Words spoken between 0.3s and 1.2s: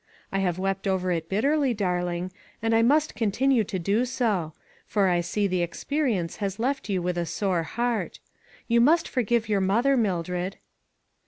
I have wept over